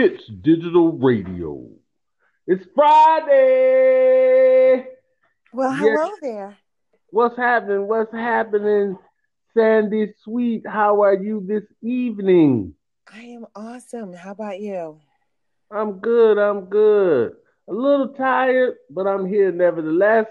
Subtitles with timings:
[0.00, 1.68] Hits Digital Radio.
[2.46, 4.06] It's Friday.
[5.52, 6.56] Well, hello there.
[7.10, 7.86] What's happening?
[7.86, 8.96] What's happening,
[9.52, 10.62] Sandy Sweet?
[10.66, 12.72] How are you this evening?
[13.12, 14.14] I am awesome.
[14.14, 14.98] How about you?
[15.70, 16.38] I'm good.
[16.38, 17.34] I'm good.
[17.68, 20.24] A little tired, but I'm here nevertheless.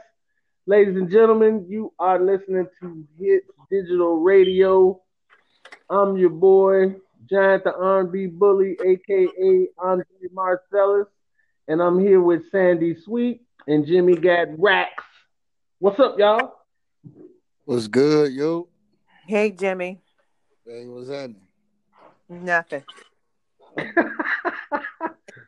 [0.66, 5.00] Ladies and gentlemen, you are listening to Hits Digital Radio.
[5.92, 6.96] I'm your boy,
[7.30, 11.08] Giant the R&B Bully, aka Andre Marcellus,
[11.68, 15.04] and I'm here with Sandy Sweet and Jimmy Gat Rax.
[15.78, 16.56] What's up, y'all?
[17.66, 18.68] What's good, yo?
[19.28, 20.02] Hey, Jimmy.
[20.66, 21.42] Hey, what's happening?
[22.28, 22.84] Nothing.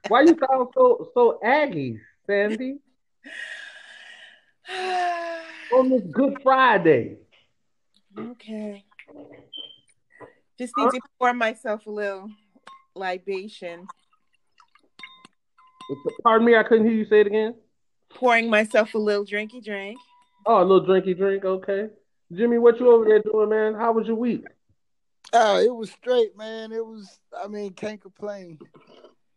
[0.07, 2.77] Why you sound so so aggy, Sandy?
[5.73, 7.17] On this Good Friday.
[8.17, 8.85] okay.
[10.61, 12.29] Just need to pour myself a little
[12.93, 13.87] libation.
[16.21, 17.55] Pardon me, I couldn't hear you say it again.
[18.13, 19.97] Pouring myself a little drinky drink.
[20.45, 21.87] Oh, a little drinky drink, okay.
[22.31, 23.73] Jimmy, what you over there doing, man?
[23.73, 24.45] How was your week?
[25.33, 26.71] Oh, it was straight, man.
[26.71, 27.09] It was.
[27.35, 28.59] I mean, can't complain.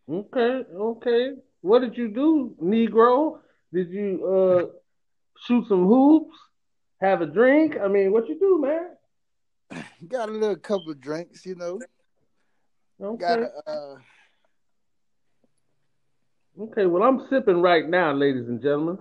[0.06, 1.30] Okay, okay.
[1.62, 3.38] What did you do, Negro?
[3.72, 4.66] Did you uh
[5.46, 6.36] shoot some hoops?
[7.00, 7.76] Have a drink?
[7.82, 8.90] I mean, what you do, man?
[10.08, 11.80] Got a little couple of drinks, you know.
[13.00, 13.20] Okay.
[13.20, 13.96] Got a, uh,
[16.56, 18.96] Okay, well, I'm sipping right now, ladies and gentlemen,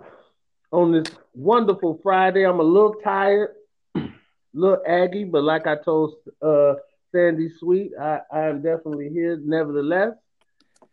[0.72, 2.48] on this wonderful Friday.
[2.48, 3.52] I'm a little tired,
[3.96, 4.02] a
[4.56, 6.74] little aggy, but like I told uh,
[7.12, 10.14] Sandy Sweet, I, I am definitely here, nevertheless.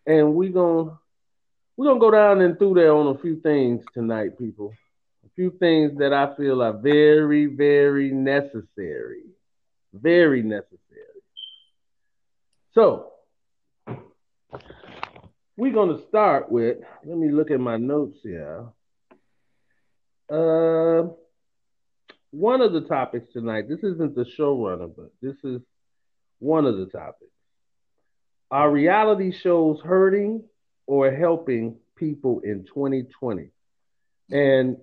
[0.06, 0.98] And we're gonna
[1.78, 4.75] we're gonna go down and through there on a few things tonight, people.
[5.25, 9.22] A few things that I feel are very, very necessary,
[9.92, 10.78] very necessary.
[12.74, 13.10] So
[15.56, 18.66] we're going to start with, let me look at my notes here.
[20.30, 21.08] Uh,
[22.30, 25.60] one of the topics tonight, this isn't the showrunner, but this is
[26.38, 27.32] one of the topics.
[28.50, 30.44] Are reality shows hurting
[30.86, 33.50] or helping people in 2020?
[34.31, 34.76] And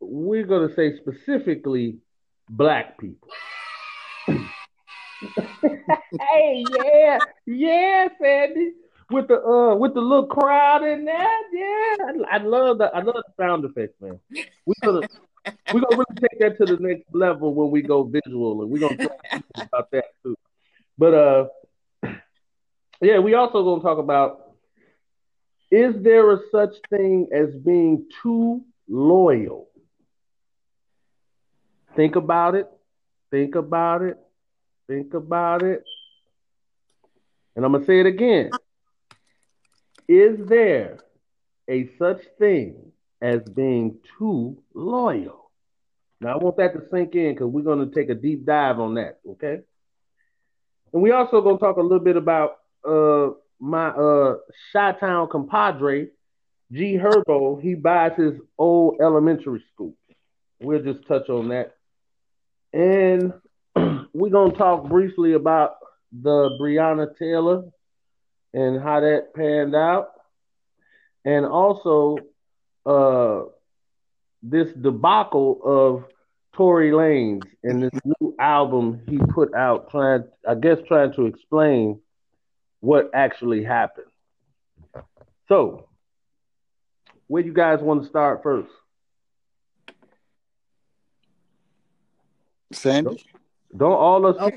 [0.00, 1.98] we're going to say specifically
[2.50, 3.28] black people.
[6.20, 8.72] hey, yeah, yeah, Sandy
[9.10, 11.38] with the uh with the little crowd in there.
[11.52, 11.96] Yeah,
[12.30, 14.18] I, I love the I love the sound effects, man.
[14.66, 15.02] We gonna
[15.72, 18.80] we're gonna really take that to the next level when we go visual, and we're
[18.80, 20.36] gonna talk about that too.
[20.96, 21.46] But uh,
[23.00, 24.48] yeah, we also gonna talk about
[25.70, 29.68] is there a such thing as being too loyal?
[31.94, 32.68] Think about it.
[33.30, 34.18] Think about it.
[34.88, 35.84] Think about it.
[37.54, 38.50] And I'm gonna say it again.
[40.08, 40.98] Is there
[41.68, 45.50] a such thing as being too loyal?
[46.20, 48.80] Now, I want that to sink in because we're going to take a deep dive
[48.80, 49.60] on that, okay?
[50.92, 54.36] And we also going to talk a little bit about uh, my uh,
[54.72, 56.08] Chi-Town compadre,
[56.72, 57.60] G Herbo.
[57.62, 59.94] He buys his old elementary school.
[60.60, 61.76] We'll just touch on that.
[62.72, 63.32] And
[64.18, 65.76] we're going to talk briefly about
[66.12, 67.64] the Breonna Taylor
[68.52, 70.08] and how that panned out,
[71.24, 72.16] and also
[72.86, 73.42] uh,
[74.42, 76.04] this debacle of
[76.54, 82.00] Tory Lanez and this new album he put out, trying, I guess, trying to explain
[82.80, 84.06] what actually happened.
[85.48, 85.88] So,
[87.26, 88.70] where you guys want to start first?
[92.72, 93.24] Sandy.
[93.76, 94.50] Don't all us Oh.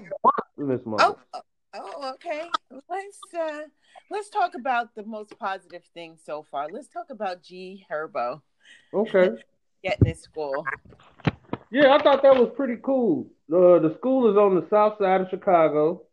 [0.58, 1.02] in this month.
[1.04, 1.42] Oh,
[1.74, 2.50] oh, okay.
[2.90, 3.62] Let's uh
[4.10, 6.68] let's talk about the most positive thing so far.
[6.70, 8.42] Let's talk about G Herbo
[8.94, 9.30] Okay.
[9.84, 10.66] getting his school.
[11.72, 13.28] Yeah, I thought that was pretty cool.
[13.52, 16.04] Uh, the school is on the south side of Chicago,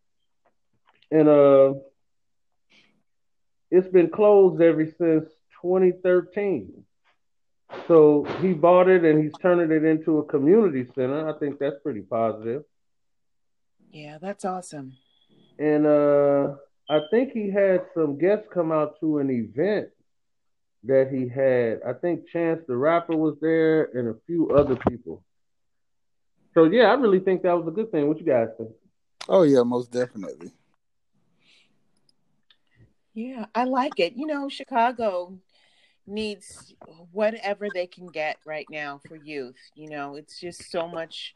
[1.10, 1.74] and uh,
[3.70, 5.28] it's been closed ever since
[5.62, 6.84] 2013.
[7.86, 11.28] So he bought it and he's turning it into a community center.
[11.28, 12.62] I think that's pretty positive.
[13.90, 14.96] Yeah, that's awesome.
[15.58, 16.54] And uh,
[16.88, 19.88] I think he had some guests come out to an event
[20.84, 21.80] that he had.
[21.86, 25.24] I think Chance the Rapper was there and a few other people.
[26.54, 28.08] So yeah, I really think that was a good thing.
[28.08, 28.70] What you guys think?
[29.28, 30.52] Oh yeah, most definitely.
[33.14, 34.14] Yeah, I like it.
[34.16, 35.38] You know, Chicago
[36.06, 36.74] needs
[37.12, 39.58] whatever they can get right now for youth.
[39.74, 41.34] You know, it's just so much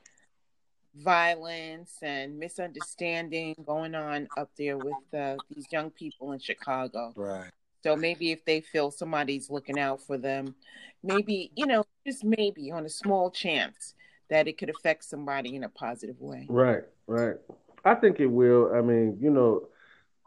[0.94, 7.12] violence and misunderstanding going on up there with uh, these young people in Chicago.
[7.16, 7.50] Right.
[7.82, 10.54] So maybe if they feel somebody's looking out for them,
[11.02, 13.94] maybe, you know, just maybe on a small chance
[14.30, 16.46] that it could affect somebody in a positive way.
[16.48, 17.36] Right, right.
[17.84, 18.72] I think it will.
[18.74, 19.68] I mean, you know,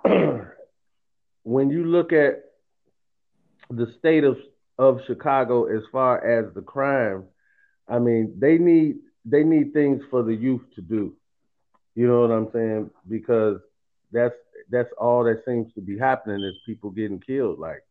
[1.43, 2.43] when you look at
[3.69, 4.37] the state of
[4.77, 7.23] of Chicago as far as the crime,
[7.87, 11.13] I mean, they need they need things for the youth to do.
[11.95, 12.91] You know what I'm saying?
[13.09, 13.59] Because
[14.11, 14.35] that's
[14.69, 17.83] that's all that seems to be happening is people getting killed like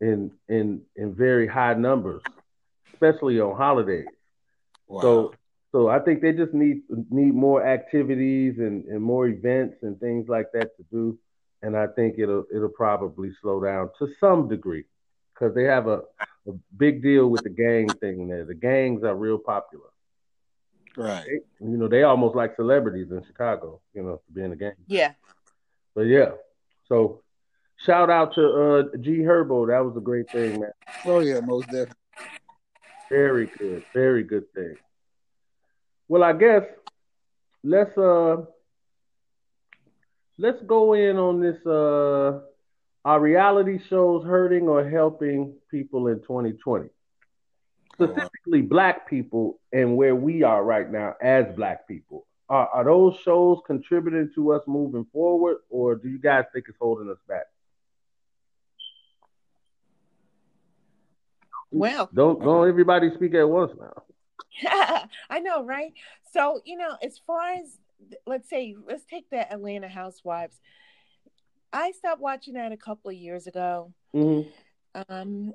[0.00, 2.22] in in in very high numbers,
[2.92, 4.06] especially on holidays.
[4.86, 5.00] Wow.
[5.00, 5.34] So
[5.72, 10.28] so I think they just need need more activities and, and more events and things
[10.28, 11.18] like that to do.
[11.62, 14.84] And I think it'll it'll probably slow down to some degree
[15.34, 16.02] because they have a,
[16.46, 18.44] a big deal with the gang thing there.
[18.44, 19.90] The gangs are real popular.
[20.96, 21.24] Right.
[21.26, 24.56] They, you know, they almost like celebrities in Chicago, you know, to be in the
[24.56, 24.72] gang.
[24.86, 25.12] Yeah.
[25.94, 26.30] But yeah.
[26.88, 27.22] So
[27.84, 29.68] shout out to uh G Herbo.
[29.68, 30.72] That was a great thing, man.
[31.04, 31.94] Oh yeah, most definitely.
[33.10, 33.84] Very good.
[33.94, 34.76] Very good thing.
[36.08, 36.62] Well, I guess
[37.62, 38.36] let's uh
[40.38, 42.40] let's go in on this uh
[43.04, 46.90] are reality shows hurting or helping people in 2020?
[48.00, 52.26] Specifically black people and where we are right now as black people.
[52.48, 56.78] Are, are those shows contributing to us moving forward or do you guys think it's
[56.80, 57.44] holding us back?
[61.70, 64.02] Well, Don't don't everybody speak at once now.
[65.30, 65.92] I know, right?
[66.32, 67.78] So, you know, as far as
[68.26, 70.58] let's say, let's take the Atlanta Housewives.
[71.72, 73.92] I stopped watching that a couple of years ago.
[74.12, 74.42] hmm
[75.08, 75.52] Um,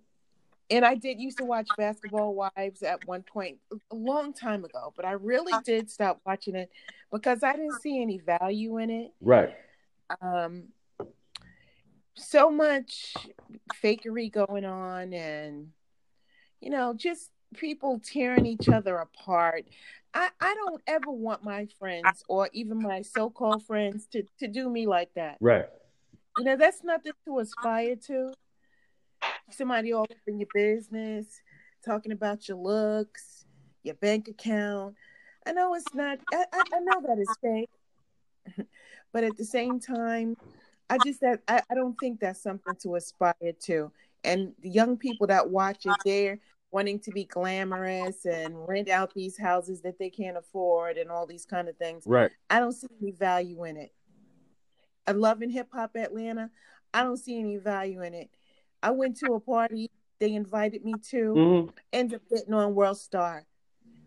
[0.70, 4.94] and I did used to watch Basketball Wives at one point a long time ago,
[4.96, 6.70] but I really did stop watching it
[7.12, 9.12] because I didn't see any value in it.
[9.22, 9.56] Right.
[10.22, 10.66] Um,
[12.16, 13.16] so much
[13.84, 15.70] fakery going on, and
[16.62, 19.66] you know, just people tearing each other apart.
[20.14, 24.70] I, I don't ever want my friends or even my so-called friends to, to do
[24.70, 25.38] me like that.
[25.40, 25.66] Right.
[26.38, 28.34] You know, that's nothing to aspire to.
[29.54, 31.42] Somebody all up in your business,
[31.86, 33.46] talking about your looks,
[33.84, 34.96] your bank account.
[35.46, 37.70] I know it's not, I, I I know that it's fake.
[39.14, 40.36] but at the same time,
[40.90, 43.92] I just that I, I don't think that's something to aspire to.
[44.24, 46.40] And the young people that watch it, they're
[46.72, 51.28] wanting to be glamorous and rent out these houses that they can't afford and all
[51.28, 52.04] these kind of things.
[52.06, 52.32] Right.
[52.50, 53.94] I don't see any value in it.
[55.06, 56.50] I love in hip hop Atlanta.
[56.94, 58.30] I don't see any value in it.
[58.84, 59.90] I went to a party
[60.20, 63.46] they invited me to, hmm ended up getting on World Star.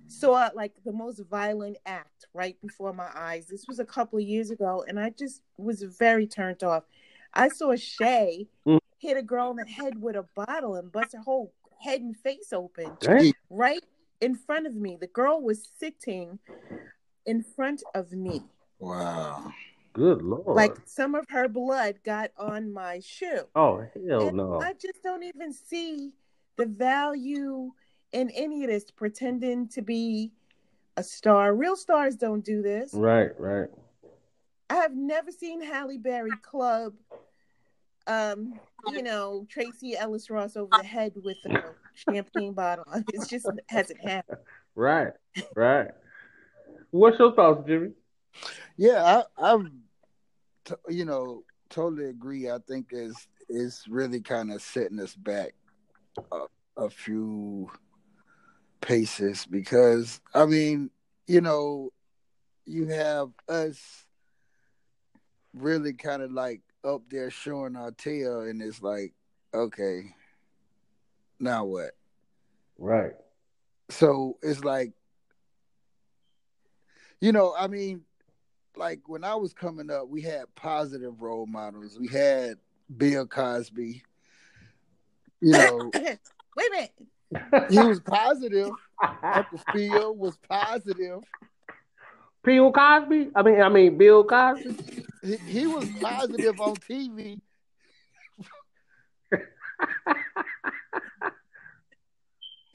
[0.09, 3.47] Saw like the most violent act right before my eyes.
[3.47, 6.85] This was a couple of years ago, and I just was very turned off.
[7.33, 8.81] I saw Shay Mm.
[8.99, 12.17] hit a girl in the head with a bottle and bust her whole head and
[12.17, 13.33] face open Dang.
[13.51, 13.85] right
[14.21, 14.97] in front of me.
[14.97, 16.39] The girl was sitting
[17.25, 18.43] in front of me.
[18.79, 19.53] Wow.
[19.97, 20.57] Good lord.
[20.57, 23.43] Like some of her blood got on my shoe.
[23.55, 24.61] oh hell And no.
[24.61, 26.13] I just don't even see
[26.57, 27.73] the value
[28.13, 30.33] in any of this pretending to be
[30.97, 31.55] a star.
[31.55, 32.93] Real stars don't do this.
[32.93, 33.69] Right, right.
[34.69, 36.95] I have never seen Halle Berry club
[38.07, 38.61] um,
[38.93, 41.63] you know, Tracee Ellis Ross over the head with a
[41.95, 42.85] champagne bottle.
[43.13, 44.39] It just hasn't happened.
[44.79, 45.15] Right,
[45.55, 45.89] right.
[46.91, 47.93] What's your thoughts, Jimmy?
[48.77, 49.85] Yeah, I, I'm,
[50.67, 52.51] t- you know, totally agree.
[52.51, 53.17] I think is
[53.49, 55.55] is really kind of setting us back
[56.33, 56.41] a,
[56.77, 57.71] a few
[58.81, 60.91] paces because I mean,
[61.27, 61.91] you know,
[62.67, 63.81] you have us
[65.55, 69.15] really kind of like up there showing our tail, and it's like,
[69.55, 70.15] okay,
[71.41, 71.93] now what?
[72.79, 73.13] Right.
[73.89, 74.93] so it's like
[77.21, 78.03] you know i mean
[78.77, 82.57] like when i was coming up we had positive role models we had
[82.97, 84.03] bill cosby
[85.41, 85.91] you know
[86.57, 87.71] Wait a minute.
[87.71, 88.71] he was positive
[89.23, 91.21] uncle phil was positive
[92.43, 93.31] Bill Cosby?
[93.35, 94.77] I mean, I mean Bill Cosby.
[95.21, 97.41] he, he was positive on tv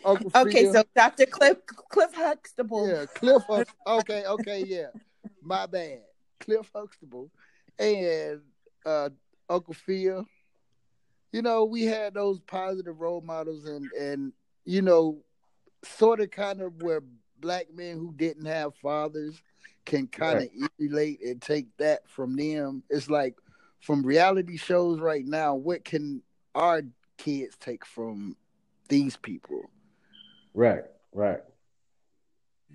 [0.03, 1.25] Okay, phil so Dr.
[1.25, 2.87] Cliff Cliff Huxtable.
[2.87, 3.43] Yeah, Cliff.
[3.47, 4.87] Hux- okay, okay, yeah.
[5.41, 6.01] My bad.
[6.39, 7.29] Cliff Huxtable
[7.79, 8.41] and
[8.85, 9.09] uh,
[9.49, 10.25] Uncle Phil.
[11.31, 14.33] You know, we had those positive role models, and and
[14.65, 15.23] you know,
[15.83, 17.01] sort of kind of where
[17.39, 19.41] black men who didn't have fathers
[19.85, 20.71] can kind of right.
[20.79, 22.83] emulate and take that from them.
[22.89, 23.35] It's like
[23.79, 26.21] from reality shows right now, what can
[26.53, 26.83] our
[27.17, 28.35] kids take from
[28.89, 29.69] these people?
[30.53, 30.83] Right,
[31.13, 31.41] right.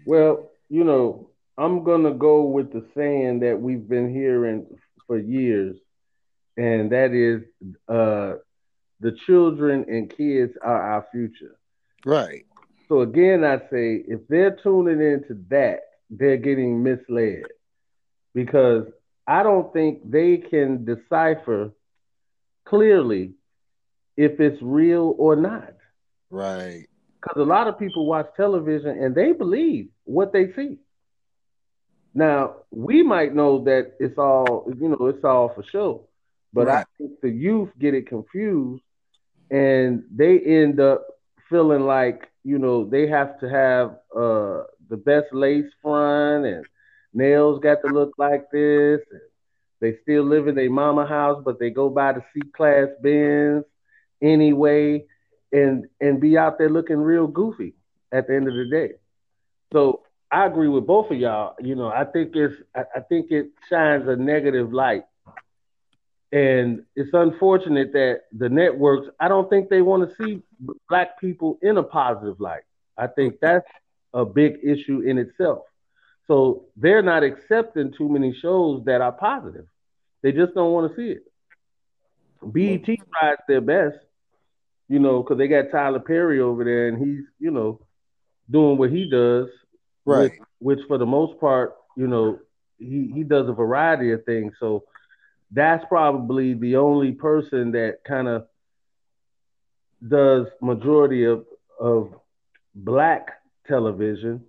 [0.05, 4.67] Well, you know, I'm gonna go with the saying that we've been hearing
[5.07, 5.77] for years,
[6.57, 7.43] and that is
[7.89, 8.39] uh
[9.01, 11.57] the children and kids are our future.
[12.05, 12.47] Right.
[12.89, 17.45] So again, I say if they're tuning into that, they're getting misled
[18.35, 18.87] because
[19.27, 21.73] I don't think they can decipher
[22.65, 23.33] clearly
[24.17, 25.75] if it's real or not.
[26.31, 26.87] Right.
[27.21, 30.79] Because a lot of people watch television and they believe what they see.
[32.17, 36.09] Now, we might know that it's all, you know, it's all for show,
[36.51, 36.79] but right.
[36.79, 38.83] I think the youth get it confused
[39.51, 41.07] and they end up
[41.51, 46.65] feeling like, you know, they have to have uh, the best lace front and
[47.13, 49.01] nails got to look like this.
[49.11, 49.21] And
[49.83, 53.65] they still live in their mama house, but they go by the C class Benz
[54.23, 55.05] anyway
[55.53, 57.75] and and be out there looking real goofy
[58.11, 58.95] at the end of the day.
[59.71, 61.55] So I agree with both of y'all.
[61.61, 65.05] You know, I think it's I, I think it shines a negative light.
[66.33, 70.43] And it's unfortunate that the networks, I don't think they want to see
[70.89, 72.63] black people in a positive light.
[72.99, 73.67] I think that's
[74.13, 75.63] a big issue in itself.
[76.27, 79.67] So they're not accepting too many shows that are positive.
[80.23, 81.23] They just don't want to see it.
[82.43, 83.97] BET tries their best,
[84.89, 87.81] you know, because they got Tyler Perry over there, and he's, you know,
[88.51, 89.49] doing what he does,
[90.07, 90.33] right?
[90.59, 92.39] Which, which for the most part, you know,
[92.79, 94.55] he he does a variety of things.
[94.61, 94.85] So
[95.51, 98.47] that's probably the only person that kind of
[100.07, 101.45] does majority of
[101.79, 102.15] of
[102.75, 104.45] black television,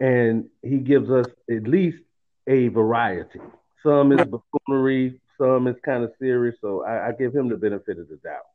[0.00, 1.98] and he gives us at least
[2.46, 3.40] a variety.
[3.82, 6.56] Some is buffoonery, some is kind of serious.
[6.60, 8.46] So I, I give him the benefit of the doubt.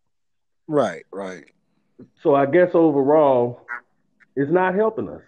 [0.67, 1.45] Right, right.
[2.21, 3.65] So I guess overall,
[4.35, 5.21] it's not helping us,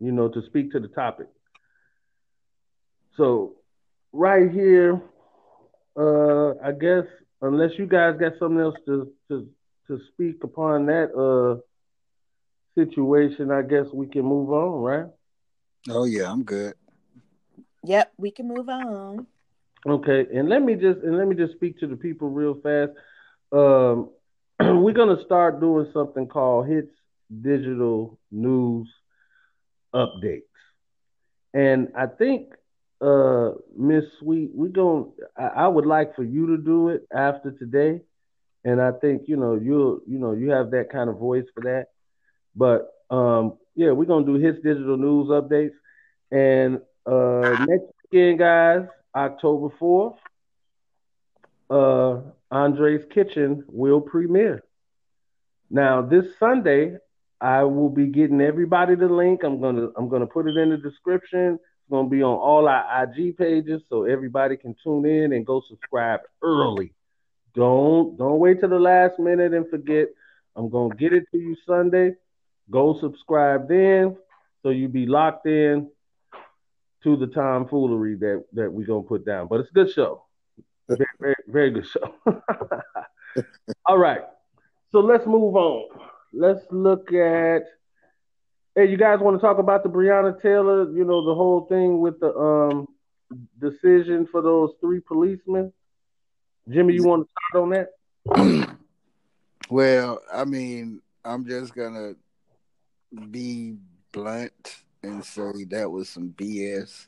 [0.00, 1.28] you know, to speak to the topic.
[3.16, 3.54] So
[4.12, 5.00] right here,
[5.96, 7.04] uh, I guess
[7.42, 9.48] unless you guys got something else to to
[9.88, 11.60] to speak upon that uh
[12.74, 15.06] situation, I guess we can move on, right?
[15.88, 16.74] Oh yeah, I'm good.
[17.84, 19.26] Yep, we can move on.
[19.86, 22.92] Okay, and let me just and let me just speak to the people real fast.
[23.52, 24.10] Um,
[24.60, 26.92] we're gonna start doing something called hits
[27.42, 28.88] digital news
[29.96, 30.42] updates,
[31.54, 32.52] and I think
[33.00, 37.50] uh Miss Sweet, we going I, I would like for you to do it after
[37.52, 38.00] today,
[38.64, 41.62] and I think you know you you know you have that kind of voice for
[41.62, 41.86] that.
[42.56, 45.74] But um, yeah, we're gonna do his digital news updates.
[46.30, 50.16] And uh, next weekend, guys, October fourth,
[51.70, 54.62] uh, Andre's Kitchen will premiere.
[55.70, 56.98] Now this Sunday,
[57.40, 59.42] I will be getting everybody the link.
[59.44, 61.54] I'm gonna I'm gonna put it in the description.
[61.54, 65.62] It's gonna be on all our IG pages so everybody can tune in and go
[65.68, 66.92] subscribe early.
[67.54, 70.08] Don't don't wait till the last minute and forget.
[70.56, 72.14] I'm gonna get it to you Sunday.
[72.70, 74.16] Go subscribe then,
[74.62, 75.90] so you be locked in
[77.02, 79.46] to the tomfoolery that that we're gonna put down.
[79.46, 80.24] But it's a good show,
[80.88, 82.14] very very, very good show.
[83.86, 84.22] All right,
[84.90, 85.88] so let's move on.
[86.32, 87.62] Let's look at.
[88.74, 90.90] Hey, you guys want to talk about the Breonna Taylor?
[90.90, 92.88] You know the whole thing with the um
[93.58, 95.72] decision for those three policemen.
[96.68, 98.76] Jimmy, you want to start on that?
[99.70, 102.14] well, I mean, I'm just gonna
[103.30, 103.76] be
[104.12, 107.06] blunt and say that was some BS.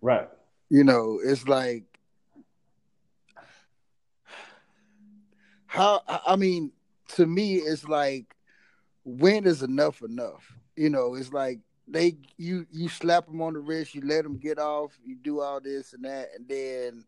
[0.00, 0.28] Right.
[0.70, 1.84] You know, it's like
[5.66, 6.72] how I mean,
[7.08, 8.34] to me, it's like
[9.04, 10.52] when is enough enough?
[10.76, 14.38] You know, it's like they you you slap them on the wrist, you let them
[14.38, 17.04] get off, you do all this and that, and then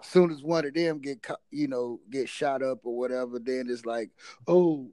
[0.00, 3.66] as soon as one of them get you know get shot up or whatever, then
[3.68, 4.10] it's like,
[4.48, 4.90] oh,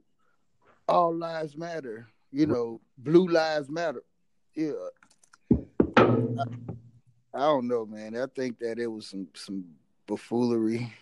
[0.88, 4.02] all lives matter you know, blue lives matter.
[4.54, 4.72] Yeah.
[5.96, 6.44] I,
[7.34, 8.16] I don't know, man.
[8.16, 9.64] I think that it was some some
[10.06, 10.92] buffoonery.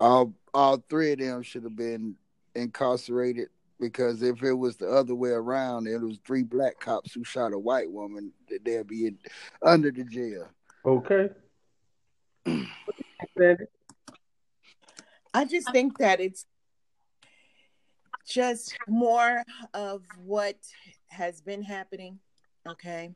[0.00, 2.16] All all three of them should have been
[2.54, 3.48] incarcerated
[3.80, 7.52] because if it was the other way around, it was three black cops who shot
[7.52, 9.18] a white woman, that they'll be in,
[9.62, 10.48] under the jail.
[10.84, 11.28] Okay.
[15.34, 16.46] I just think that it's
[18.26, 19.42] just more
[19.74, 20.56] of what
[21.08, 22.18] has been happening.
[22.66, 23.14] Okay.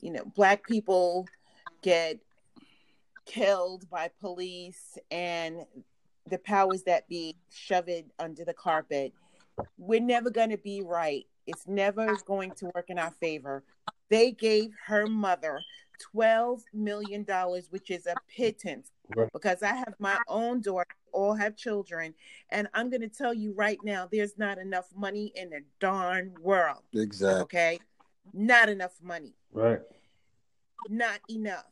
[0.00, 1.26] You know, black people
[1.82, 2.20] get
[3.28, 5.64] killed by police and
[6.28, 9.12] the powers that be shoved under the carpet.
[9.76, 11.26] We're never going to be right.
[11.46, 13.62] It's never going to work in our favor.
[14.08, 15.60] They gave her mother
[16.14, 17.24] $12 million,
[17.70, 19.28] which is a pittance Right.
[19.32, 22.14] because I have my own daughter, all have children.
[22.50, 26.34] And I'm going to tell you right now, there's not enough money in the darn
[26.42, 26.82] world.
[26.92, 27.40] Exactly.
[27.42, 27.78] Okay.
[28.34, 29.34] Not enough money.
[29.52, 29.80] Right.
[30.90, 31.64] Not enough.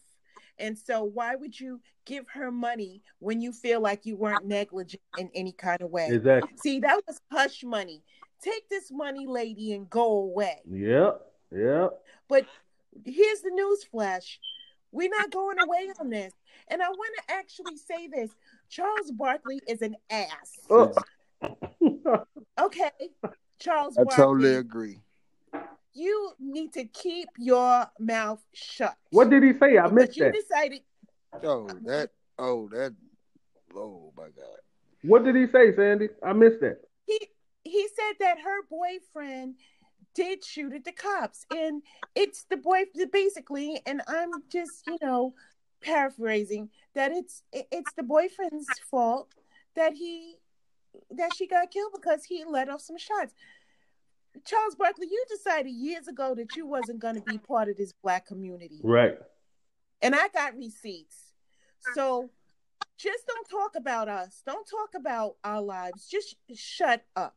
[0.59, 5.03] And so, why would you give her money when you feel like you weren't negligent
[5.19, 6.09] in any kind of way?
[6.11, 6.57] Exactly.
[6.57, 8.03] See, that was hush money.
[8.43, 10.61] Take this money, lady, and go away.
[10.71, 11.21] Yep.
[11.53, 12.03] Yep.
[12.29, 12.47] But
[13.05, 14.41] here's the news flash.
[14.93, 16.33] We're not going away on this.
[16.69, 18.31] And I want to actually say this.
[18.69, 20.59] Charles Barkley is an ass.
[20.71, 20.93] Oh.
[22.59, 22.91] Okay.
[23.59, 25.01] Charles I Barkley, totally agree.
[25.97, 28.97] You need to keep your mouth shut.
[29.11, 29.79] what did he say?
[29.79, 30.35] I Because missed you that.
[30.35, 30.81] decided
[31.43, 32.11] Oh, that.
[32.39, 32.95] Oh, that.
[33.75, 34.59] Oh my God.
[35.03, 36.09] What did he say, Sandy?
[36.23, 36.81] I missed that.
[37.07, 37.19] he
[37.65, 39.57] he said that her boyfriend
[40.15, 41.83] did shoot at the cops and
[42.15, 45.35] it's the boy basically and i'm just you know
[45.83, 49.29] paraphrasing that it's it's the boyfriend's fault
[49.75, 50.37] that he
[51.11, 53.35] that she got killed because he let off some shots
[54.45, 57.93] charles barkley you decided years ago that you wasn't going to be part of this
[58.03, 59.17] black community Right.
[60.03, 61.33] and I got receipts.
[61.95, 62.31] So
[62.99, 64.43] just don't talk about us.
[64.45, 66.09] Don't talk about our lives.
[66.09, 67.37] Just shut up.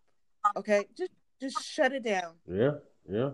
[0.58, 0.86] Okay?
[0.98, 2.34] Just just shut it down.
[2.48, 2.72] Yeah.
[3.10, 3.32] Yeah.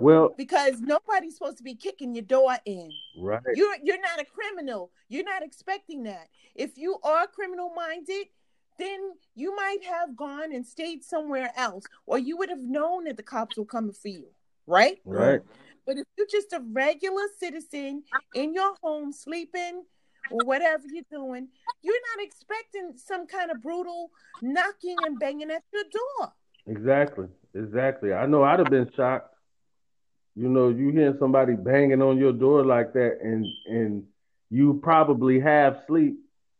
[0.00, 2.90] Well, Because nobody's supposed to be kicking your door in.
[3.20, 3.40] right.
[3.54, 4.92] You're you're not a criminal.
[5.08, 6.28] You're not expecting that.
[6.54, 8.26] If you are criminal minded,
[8.80, 13.16] then you might have gone and stayed somewhere else, or you would have known that
[13.16, 14.26] the cops were coming for you,
[14.66, 14.98] right?
[15.04, 15.42] Right.
[15.86, 19.84] But if you're just a regular citizen in your home sleeping
[20.30, 21.48] or whatever you're doing,
[21.82, 24.10] you're not expecting some kind of brutal
[24.40, 26.32] knocking and banging at your door.
[26.66, 27.26] Exactly.
[27.54, 28.12] Exactly.
[28.12, 29.34] I know I'd have been shocked.
[30.36, 34.04] You know, you hearing somebody banging on your door like that, and and
[34.48, 36.18] you probably have sleep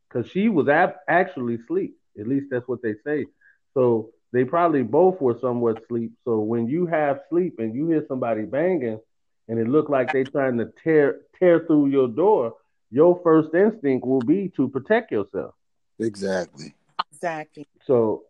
[0.08, 1.96] because she was ab- actually asleep.
[2.18, 3.26] At least that's what they say.
[3.74, 6.12] So they probably both were somewhat asleep.
[6.24, 9.00] So when you have sleep and you hear somebody banging,
[9.48, 12.54] and it look like they trying to tear tear through your door,
[12.90, 15.54] your first instinct will be to protect yourself.
[15.98, 16.74] Exactly.
[17.12, 17.66] Exactly.
[17.86, 18.24] So,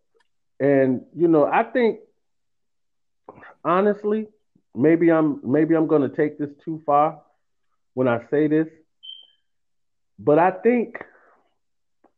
[0.59, 2.01] and you know, I think
[3.64, 4.29] honestly,
[4.75, 7.21] maybe I'm maybe I'm going to take this too far
[7.95, 8.69] when I say this,
[10.19, 10.97] but I think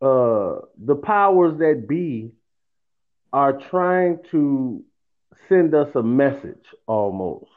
[0.02, 2.32] uh, the powers that be
[3.32, 4.82] are trying to
[5.48, 7.50] send us a message almost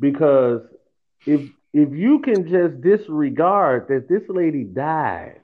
[0.00, 0.60] because
[1.26, 1.40] if
[1.72, 5.40] if you can just disregard that this lady died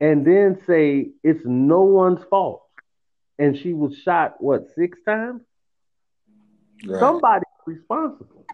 [0.00, 2.66] and then say it's no one's fault
[3.38, 5.42] and she was shot what six times
[6.84, 6.98] Right.
[6.98, 8.44] somebody's responsible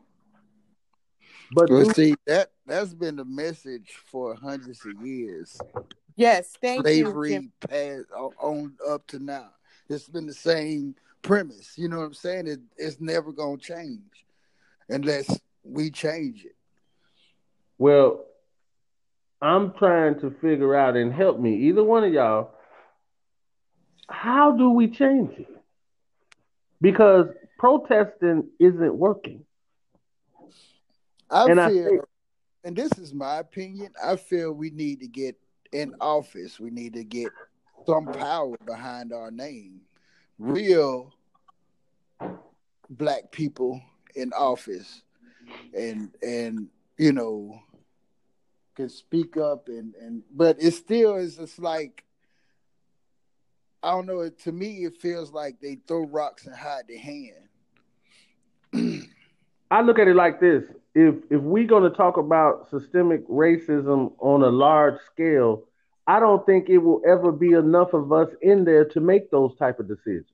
[1.51, 5.59] but Well, do- see that that's been the message for hundreds of years.
[6.19, 7.05] Yes, thank you.
[7.05, 7.53] Slavery Jim.
[7.61, 9.51] passed on, on up to now.
[9.89, 11.79] It's been the same premise.
[11.79, 12.49] You know what I'm saying?
[12.49, 14.03] It, it's never gonna change
[14.89, 16.57] unless we change it.
[17.77, 18.25] well
[19.43, 22.51] i'm trying to figure out and help me either one of y'all
[24.09, 25.47] how do we change it
[26.81, 27.27] because
[27.59, 29.45] protesting isn't working
[31.31, 32.03] I And I feel, think-
[32.65, 33.93] and this is my opinion.
[34.03, 35.37] I feel we need to get
[35.73, 36.59] in office.
[36.59, 37.31] We need to get
[37.87, 39.83] some power behind our name.
[40.39, 41.13] Real
[42.91, 43.83] black people
[44.15, 45.03] in office,
[45.75, 47.61] and and you know
[48.77, 52.05] can speak up and and but it still is just like
[53.83, 54.29] I don't know.
[54.29, 57.49] To me, it feels like they throw rocks and hide their hand.
[59.71, 60.65] I look at it like this:
[60.99, 65.63] if if we're going to talk about systemic racism on a large scale,
[66.09, 69.55] I don't think it will ever be enough of us in there to make those
[69.57, 70.27] type of decisions.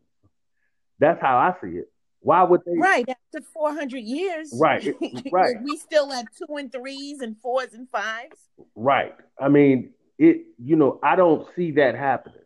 [1.00, 1.90] That's how I see it.
[2.20, 2.79] Why would they?
[2.79, 4.83] Right after 400 years, Right,
[5.33, 5.57] right.
[5.62, 8.38] we still at two and threes and fours and fives.
[8.74, 9.14] Right.
[9.38, 10.46] I mean, it.
[10.59, 12.38] You know, I don't see that happening.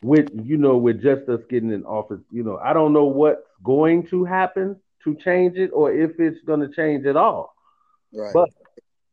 [0.00, 3.46] With you know, with just us getting in office, you know, I don't know what's
[3.64, 7.54] going to happen to change it, or if it's going to change at all.
[8.12, 8.32] Right.
[8.34, 8.50] But-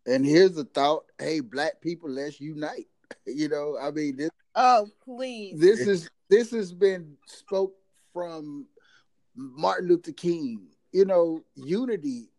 [0.06, 2.88] and here's the thought: Hey, black people, let's unite.
[3.26, 5.60] You know, I mean, this Oh, please.
[5.60, 7.74] this is this has been spoke
[8.14, 8.68] from
[9.36, 12.30] Martin Luther King, you know, unity.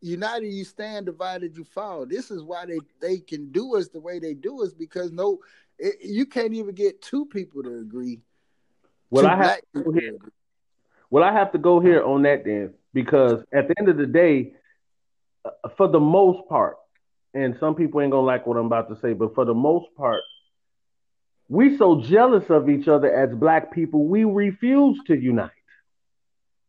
[0.00, 2.06] United you stand, divided you fall.
[2.06, 5.38] This is why they, they can do us the way they do us because no,
[5.78, 8.20] it, you can't even get two people to agree.
[9.10, 10.14] Well, Two I have to go here.
[10.14, 10.30] agree.
[11.10, 14.06] Well, I have to go here on that then, because at the end of the
[14.06, 14.54] day,
[15.76, 16.78] for the most part,
[17.34, 19.94] and some people ain't gonna like what I'm about to say, but for the most
[19.98, 20.22] part,
[21.50, 25.50] we so jealous of each other as black people, we refuse to unite.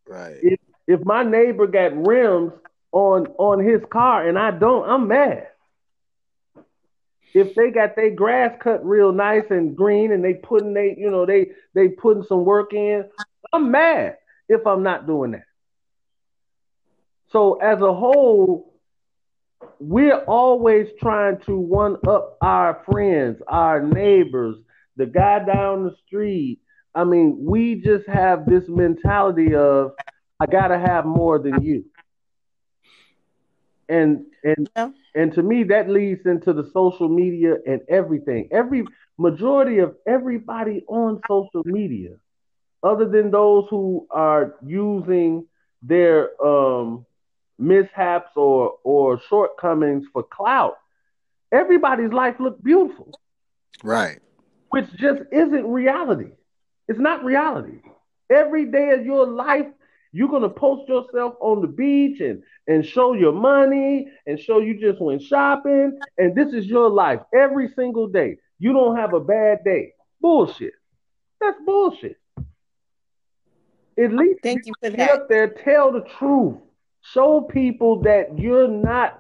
[0.06, 0.36] Right.
[0.42, 2.52] If if my neighbor got rims
[2.92, 5.48] on on his car and I don't, I'm mad.
[7.34, 11.10] If they got their grass cut real nice and green and they putting they, you
[11.10, 13.06] know, they they putting some work in,
[13.54, 14.18] I'm mad
[14.50, 15.48] if I'm not doing that.
[17.32, 18.74] So as a whole,
[19.80, 24.58] we're always trying to one up our friends, our neighbors,
[24.98, 26.60] the guy down the street.
[26.96, 29.92] I mean, we just have this mentality of
[30.40, 31.86] I gotta have more than you.
[33.90, 34.92] And and Yeah.
[35.16, 38.50] and to me that leads into the social media and everything.
[38.52, 42.18] Every majority of everybody on social media,
[42.84, 45.48] other than those who are using
[45.84, 47.07] their um
[47.60, 50.78] mishaps or or shortcomings for clout,
[51.52, 53.16] everybody's life look beautiful
[53.84, 54.20] Right.
[54.70, 56.32] which just isn't reality.
[56.88, 57.80] It's not reality.
[58.30, 59.68] Every day of your life,
[60.12, 64.80] you're gonna post yourself on the beach and and show your money and show you
[64.80, 68.38] just went shopping, and this is your life every single day.
[68.60, 69.94] You don't have a bad day.
[70.22, 70.74] Bullshit.
[71.40, 72.18] That's bullshit.
[73.98, 75.12] At least Thank you for get that.
[75.12, 76.58] up there, tell the truth,
[77.14, 79.20] show people that you're not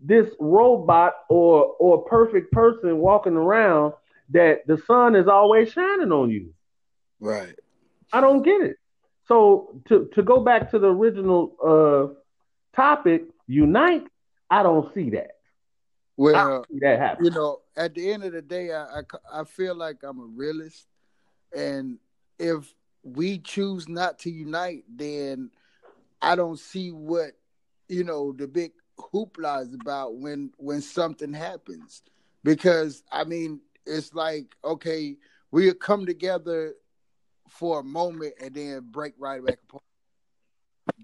[0.00, 3.92] this robot or or perfect person walking around
[4.30, 6.52] that the sun is always shining on you.
[7.20, 7.54] Right.
[8.12, 8.76] I don't get it.
[9.26, 12.14] So to to go back to the original uh
[12.74, 14.06] topic, unite.
[14.50, 15.32] I don't see that.
[16.16, 17.24] Well, see that happen.
[17.24, 20.24] you know, at the end of the day, I, I, I feel like I'm a
[20.24, 20.86] realist.
[21.54, 21.98] And
[22.38, 22.72] if
[23.02, 25.50] we choose not to unite, then
[26.26, 27.32] I don't see what,
[27.88, 32.02] you know, the big hoopla is about when when something happens.
[32.42, 35.16] Because I mean, it's like, okay,
[35.52, 36.74] we'll come together
[37.48, 39.84] for a moment and then break right back apart.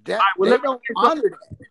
[0.07, 1.69] That well, they let don't honor that.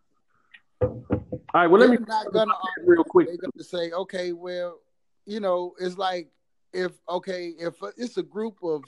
[0.81, 2.53] All right, well let They're me not gonna
[2.85, 3.27] real quick.
[3.27, 4.79] They're gonna say, okay, well,
[5.25, 6.29] you know, it's like
[6.71, 8.85] if okay, if uh, it's a group of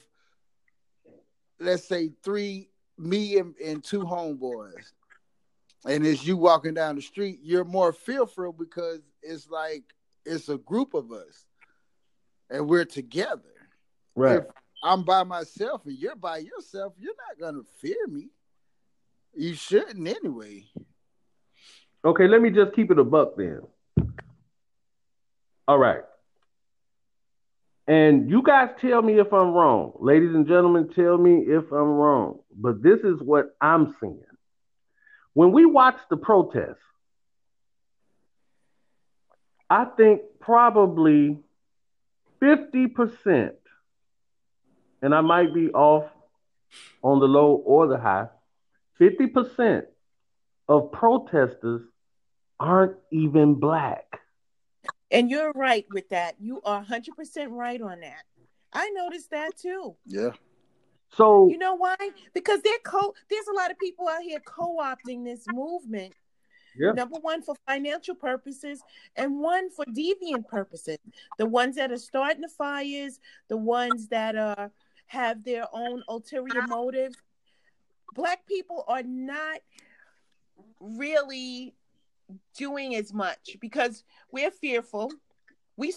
[1.59, 4.91] let's say three, me and, and two homeboys,
[5.85, 9.83] and it's you walking down the street, you're more fearful because it's like
[10.25, 11.45] it's a group of us
[12.49, 13.41] and we're together.
[14.15, 14.37] Right.
[14.37, 14.45] If
[14.83, 18.29] I'm by myself and you're by yourself, you're not gonna fear me.
[19.35, 20.65] You shouldn't anyway.
[22.05, 23.61] Okay, let me just keep it a buck then.
[25.67, 26.03] All right.
[27.87, 29.93] And you guys tell me if I'm wrong.
[29.99, 32.39] Ladies and gentlemen, tell me if I'm wrong.
[32.55, 34.23] But this is what I'm seeing.
[35.33, 36.77] When we watch the protests,
[39.69, 41.39] I think probably
[42.41, 43.51] 50%,
[45.01, 46.05] and I might be off
[47.01, 48.27] on the low or the high,
[48.99, 49.83] 50%
[50.69, 51.81] of protesters
[52.59, 54.19] aren't even black.
[55.13, 56.35] And you're right with that.
[56.39, 58.23] You are 100% right on that.
[58.73, 59.95] I noticed that too.
[60.05, 60.31] Yeah.
[61.11, 61.95] So You know why?
[62.33, 66.13] Because they're co there's a lot of people out here co-opting this movement.
[66.75, 66.91] Yeah.
[66.93, 68.81] Number one for financial purposes
[69.15, 70.97] and one for deviant purposes.
[71.37, 74.71] The ones that are starting the fires, the ones that are
[75.05, 77.15] have their own ulterior motives.
[78.15, 79.59] Black people are not
[80.79, 81.75] really
[82.57, 85.11] doing as much because we're fearful.
[85.77, 85.93] We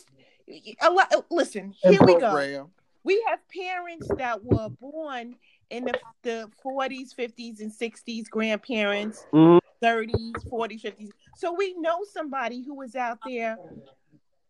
[0.81, 2.31] a lot listen, here we go
[3.05, 5.37] we have parents that were born
[5.71, 5.95] in the,
[6.25, 9.61] the 40s 50s and 60s grandparents Mhm.
[9.83, 13.59] 30s 40s 50s so we know somebody who was out there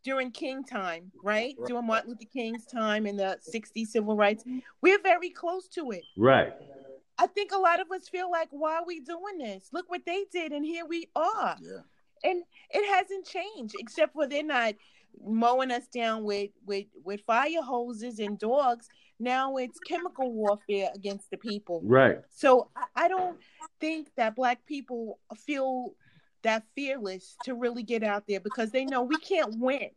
[0.05, 1.67] during king time right Right.
[1.67, 4.45] during martin luther king's time in the 60s civil rights
[4.81, 6.55] we're very close to it right.
[7.19, 10.05] I think a lot of us feel like why are we doing this look what
[10.07, 11.81] they did and here we are Yeah.
[12.25, 14.75] and it hasn't changed except for they're not
[15.25, 21.31] mowing us down with with with fire hoses and dogs now it's chemical warfare against
[21.31, 22.19] the people Right.
[22.31, 23.39] so I, I don't
[23.81, 25.95] think that black people feel
[26.43, 29.89] that fearless to really get out there because they know we can't win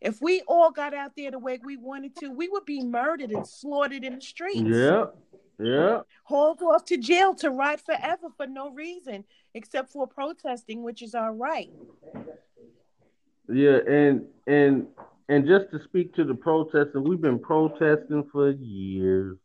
[0.00, 3.30] if we all got out there the way we wanted to we would be murdered
[3.30, 5.06] and slaughtered in the streets Yeah.
[5.60, 6.00] Yeah.
[6.24, 11.14] Hauled off to jail to rot forever for no reason except for protesting, which is
[11.14, 11.70] our right.
[13.48, 14.86] Yeah, and and
[15.28, 19.38] and just to speak to the protesting, we've been protesting for years.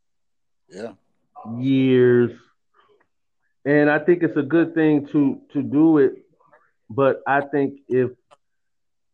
[0.70, 0.94] Yeah.
[1.58, 2.32] Years.
[3.66, 6.24] And I think it's a good thing to to do it,
[6.90, 8.12] but I think if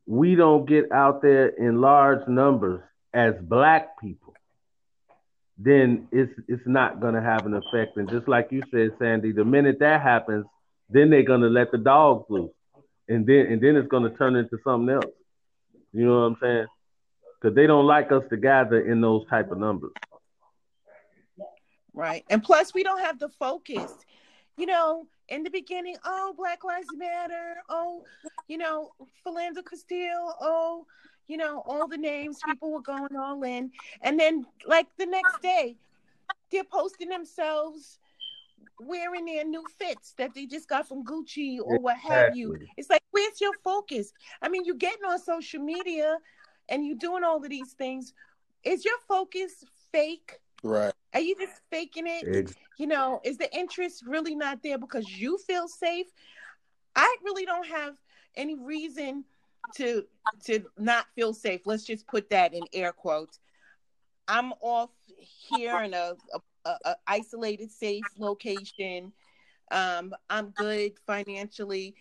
[0.06, 2.82] we don't get out there in large numbers
[3.14, 4.31] as black people,
[5.64, 7.98] then it's it's not gonna have an effect.
[7.98, 10.46] And just like you said, Sandy, the minute that happens,
[10.90, 12.52] then they're gonna let the dogs loose,
[13.08, 15.14] and then and then it's gonna turn into something else.
[15.94, 16.68] You know what I'm saying?
[17.40, 19.92] Because they don't like us to gather in those type of numbers.
[21.94, 22.24] Right.
[22.30, 23.94] And plus, we don't have the focus.
[24.58, 27.56] You know, in the beginning, oh, Black Lives Matter.
[27.70, 28.04] Oh,
[28.48, 28.92] you know,
[29.26, 30.36] Philando Castile.
[30.40, 30.86] Oh,
[31.32, 33.72] you know, all the names people were going all in.
[34.02, 35.78] And then, like, the next day,
[36.52, 38.00] they're posting themselves
[38.80, 42.58] wearing their new fits that they just got from Gucci or what have you.
[42.78, 44.14] It's like, where's your focus?
[44.42, 46.18] I mean, you're getting on social media
[46.70, 48.14] and you're doing all of these things.
[48.64, 50.40] Is your focus fake?
[50.64, 50.94] Right.
[51.14, 52.28] Are you just faking it?
[52.34, 56.08] Ex- You know, is the interest really not there because you feel safe?
[56.96, 57.96] I really don't have
[58.36, 59.26] any reason
[59.76, 60.06] to
[60.46, 61.62] to not feel safe.
[61.66, 63.40] Let's just put that in air quotes.
[64.28, 69.12] I'm off here in a, a, a, a isolated, safe location.
[69.72, 71.96] Um, I'm good financially.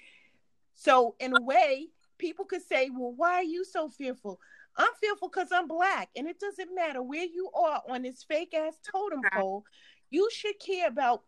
[0.75, 4.41] So in a way, people could say, "Well, why are you so fearful?"
[4.77, 8.55] I'm fearful because I'm black, and it doesn't matter where you are on this fake
[8.55, 9.65] ass totem pole.
[10.11, 11.25] You should care about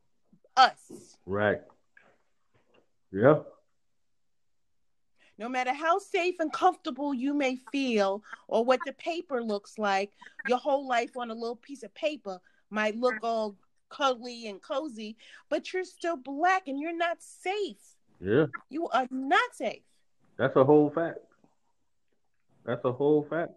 [0.57, 1.61] us, right.
[3.11, 3.41] Yeah.
[5.39, 10.13] No matter how safe and comfortable you may feel, or what the paper looks like.
[10.49, 12.41] Your whole life on a little piece of paper
[12.71, 13.57] might look all
[13.89, 15.17] cuddly and cozy,
[15.49, 17.97] but you're still black, and you're not safe.
[18.21, 18.47] Yeah.
[18.71, 19.83] You are not safe.
[20.37, 21.19] That's a whole fact.
[22.65, 23.53] That's a whole fact.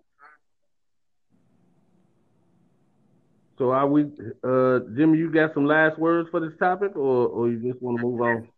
[3.57, 4.03] So are we
[4.43, 7.99] uh Jimmy, you got some last words for this topic or or you just want
[7.99, 8.49] to move on?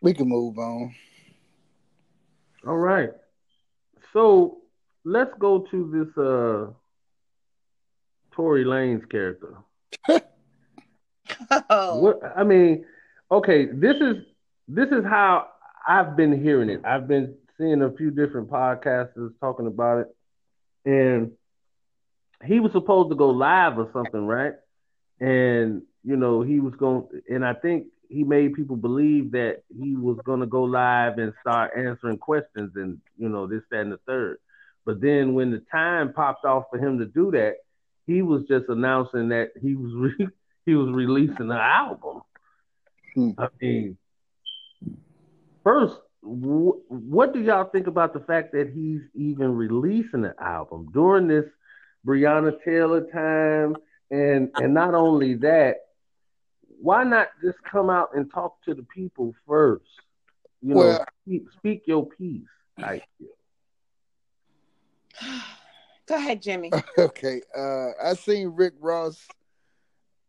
[0.00, 0.94] We can move on.
[2.66, 3.10] All right.
[4.12, 4.58] So
[5.04, 6.72] let's go to this uh
[8.32, 9.56] Tory Lanez character.
[11.70, 12.84] Oh, What I mean,
[13.30, 14.16] okay, this is
[14.68, 15.48] this is how
[15.86, 16.82] I've been hearing it.
[16.84, 20.16] I've been seeing a few different podcasters talking about it,
[20.84, 21.32] and
[22.44, 24.52] he was supposed to go live or something, right?
[25.20, 29.96] And you know, he was going, and I think he made people believe that he
[29.96, 33.92] was going to go live and start answering questions, and you know, this, that, and
[33.92, 34.38] the third.
[34.84, 37.56] But then when the time popped off for him to do that,
[38.06, 40.28] he was just announcing that he was re-
[40.66, 42.22] he was releasing an album.
[43.14, 43.30] Hmm.
[43.38, 43.96] I mean,
[45.62, 50.88] first, wh- what do y'all think about the fact that he's even releasing an album
[50.92, 51.46] during this
[52.06, 53.76] Breonna Taylor time?
[54.10, 55.76] And and not only that,
[56.84, 59.86] why not just come out and talk to the people first?
[60.60, 62.42] You know, Well- speak, speak your piece.
[62.76, 63.28] I feel.
[66.06, 66.70] go ahead, Jimmy.
[66.98, 67.40] Okay.
[67.56, 69.26] Uh I seen Rick Ross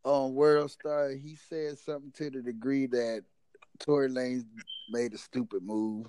[0.06, 1.10] on World Star.
[1.10, 3.24] He said something to the degree that
[3.80, 4.46] Tory Lanez
[4.90, 6.08] made a stupid move.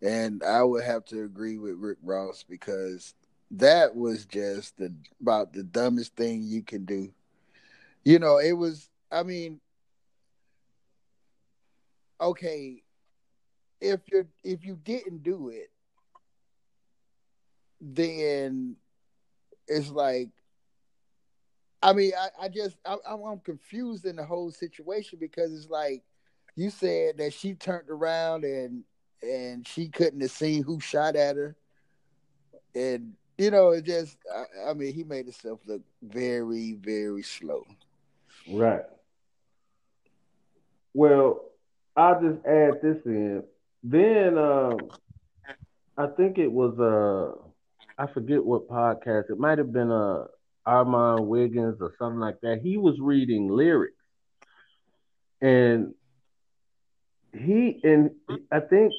[0.00, 3.14] And I would have to agree with Rick Ross because
[3.50, 7.10] that was just the, about the dumbest thing you can do.
[8.04, 9.60] You know, it was I mean
[12.20, 12.82] okay,
[13.80, 15.70] if you if you didn't do it,
[17.80, 18.76] then
[19.68, 20.30] it's like
[21.82, 26.02] I mean, I, I just I, I'm confused in the whole situation because it's like
[26.56, 28.82] you said that she turned around and
[29.22, 31.56] and she couldn't have seen who shot at her,
[32.74, 37.64] and you know it just I, I mean he made himself look very very slow.
[38.50, 38.84] Right.
[40.96, 41.42] Well,
[41.94, 43.42] I'll just add this in.
[43.82, 44.78] Then um,
[45.98, 47.36] I think it was uh
[48.02, 49.28] I forget what podcast.
[49.28, 50.24] It might have been uh
[50.66, 52.60] Armon Wiggins or something like that.
[52.62, 53.92] He was reading lyrics.
[55.42, 55.92] And
[57.34, 58.12] he and
[58.50, 58.90] I think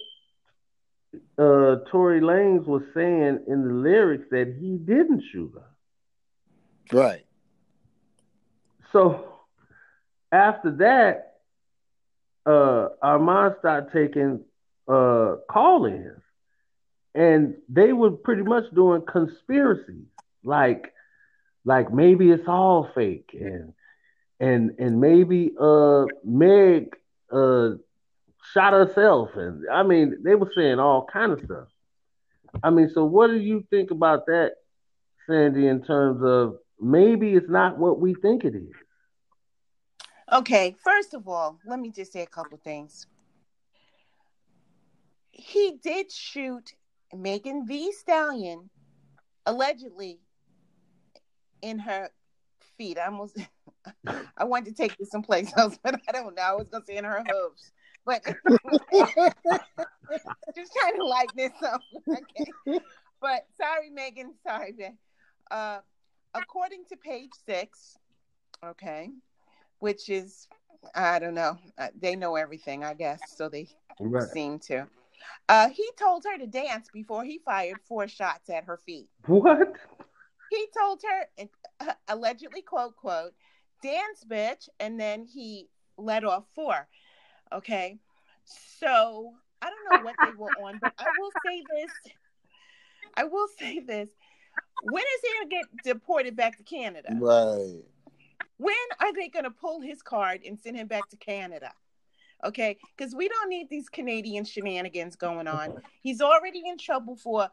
[1.39, 6.95] uh Tory Lanez was saying in the lyrics that he didn't shoot her.
[6.95, 7.25] Right.
[8.93, 9.33] So
[10.31, 11.26] after that,
[12.47, 14.43] uh, Armon started taking
[14.87, 16.21] uh, call-ins,
[17.13, 20.07] and they were pretty much doing conspiracies,
[20.43, 20.93] like
[21.65, 23.73] like maybe it's all fake, and
[24.39, 26.95] and and maybe uh Meg
[27.31, 27.71] uh
[28.53, 31.67] shot herself, and I mean they were saying all kind of stuff.
[32.63, 34.53] I mean, so what do you think about that,
[35.27, 35.67] Sandy?
[35.67, 38.73] In terms of maybe it's not what we think it is.
[40.31, 43.07] Okay, first of all, let me just say a couple things.
[45.31, 46.73] He did shoot
[47.13, 48.69] Megan Thee Stallion
[49.45, 50.19] allegedly
[51.61, 52.09] in her
[52.77, 52.97] feet.
[52.97, 53.37] I almost
[54.37, 56.43] I wanted to take this someplace else, but I don't know.
[56.43, 57.71] I was gonna say in her hooves.
[58.05, 58.23] But
[60.55, 61.81] just trying to lighten this up.
[62.09, 62.79] Okay.
[63.19, 64.33] But sorry, Megan.
[64.45, 64.97] Sorry, man.
[65.49, 65.79] Uh
[66.33, 67.97] according to page six,
[68.63, 69.09] okay,
[69.79, 70.47] which is
[70.95, 71.57] I don't know.
[71.77, 73.67] Uh, they know everything, I guess, so they
[73.99, 74.23] right.
[74.23, 74.87] seem to.
[75.49, 79.09] Uh, he told her to dance before he fired four shots at her feet.
[79.25, 79.73] What?
[80.49, 81.47] He told her,
[81.81, 83.33] uh, allegedly, quote, quote,
[83.81, 84.69] dance, bitch.
[84.79, 86.87] And then he let off four.
[87.51, 87.99] Okay.
[88.45, 92.13] So I don't know what they were on, but I will say this.
[93.15, 94.09] I will say this.
[94.83, 97.09] When is he going to get deported back to Canada?
[97.19, 97.83] Right.
[98.57, 101.71] When are they going to pull his card and send him back to Canada?
[102.45, 105.81] Okay, because we don't need these Canadian shenanigans going on.
[106.01, 107.49] He's already in trouble for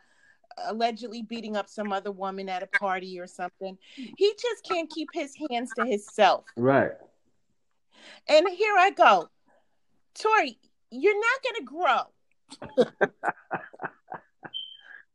[0.67, 3.79] allegedly beating up some other woman at a party or something.
[3.95, 6.45] He just can't keep his hands to himself.
[6.57, 6.93] Right.
[8.29, 9.29] And here I go.
[10.15, 10.59] Tory,
[10.91, 12.03] you're not going to grow.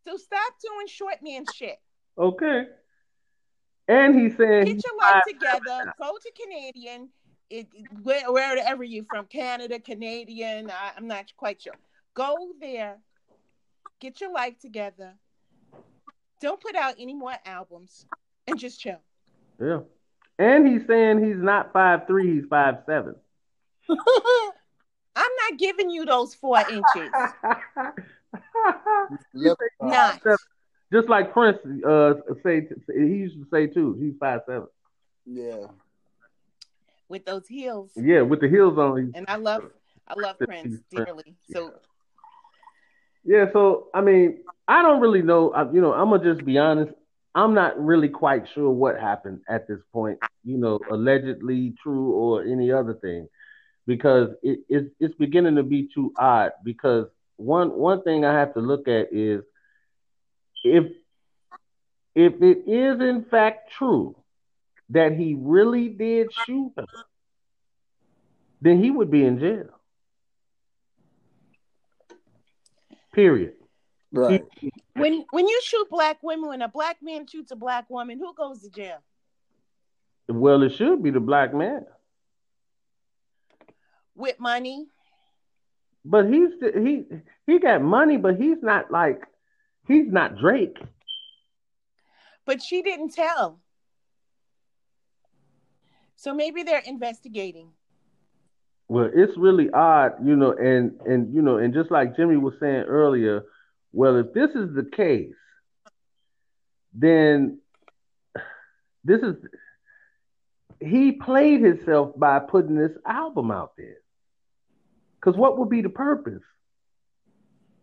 [0.06, 1.80] so stop doing short man shit.
[2.17, 2.63] Okay.
[3.89, 5.93] And he said, get your life together.
[5.99, 7.10] Go to Canadian.
[7.49, 7.67] It,
[8.04, 10.69] where, wherever you're from, Canada, Canadian.
[10.69, 11.73] I, I'm not quite sure.
[12.13, 12.99] Go there.
[13.99, 15.15] Get your life together.
[16.39, 18.06] Don't put out any more albums,
[18.47, 19.02] and just chill.
[19.60, 19.80] Yeah.
[20.38, 22.36] And he's saying he's not five three.
[22.36, 23.15] He's five seven.
[23.89, 23.97] I'm
[25.15, 26.86] not giving you those four inches.
[29.82, 30.21] not.
[30.91, 33.95] Just like Prince uh say he used to say too.
[33.99, 34.67] He's five seven.
[35.25, 35.67] Yeah.
[37.08, 37.91] With those heels.
[37.95, 39.12] Yeah, with the heels on.
[39.15, 39.71] And I love
[40.08, 41.36] I love Prince dearly.
[41.52, 41.73] So
[43.23, 45.54] yeah, so I mean, I don't really know.
[45.71, 46.93] You know, I'm gonna just be honest.
[47.36, 50.19] I'm not really quite sure what happened at this point.
[50.43, 53.28] You know, allegedly true or any other thing,
[53.86, 56.54] because it, it's it's beginning to be too odd.
[56.63, 59.43] Because one one thing I have to look at is
[60.63, 60.85] if
[62.15, 64.15] if it is in fact true
[64.89, 66.85] that he really did shoot her,
[68.61, 69.69] then he would be in jail.
[73.13, 73.53] Period.
[74.11, 74.43] Right.
[74.95, 78.33] When when you shoot black women, when a black man shoots a black woman, who
[78.33, 78.97] goes to jail?
[80.27, 81.85] Well, it should be the black man.
[84.15, 84.87] With money.
[86.03, 87.05] But he's he
[87.45, 89.23] he got money, but he's not like
[89.89, 90.78] He's not Drake.
[92.45, 93.60] But she didn't tell.
[96.15, 97.71] So maybe they're investigating.
[98.88, 102.54] Well, it's really odd, you know, and and you know, and just like Jimmy was
[102.60, 103.43] saying earlier,
[103.91, 105.34] well, if this is the case,
[106.93, 107.60] then
[109.04, 109.36] this is
[110.82, 113.97] he played himself by putting this album out there.
[115.21, 116.43] Cause what would be the purpose?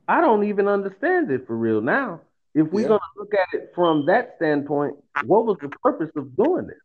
[0.08, 2.20] I don't even understand it for real now.
[2.54, 2.88] If we're yeah.
[2.88, 6.76] gonna look at it from that standpoint, what was the purpose of doing this?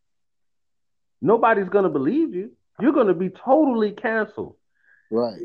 [1.20, 2.50] Nobody's gonna believe you.
[2.80, 4.56] You're gonna be totally canceled.
[5.10, 5.40] Right.